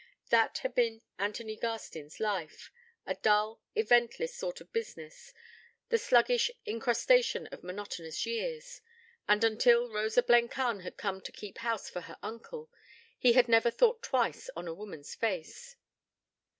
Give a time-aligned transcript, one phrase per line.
[0.31, 2.71] That had been Anthony Garstin's life
[3.05, 5.31] a dull, eventless sort of business,
[5.89, 8.81] the sluggish incrustation of monotonous years.
[9.27, 12.71] And until Rosa Blencarn had come to keep house for her uncle,
[13.19, 15.75] he had never thought twice on a woman's face.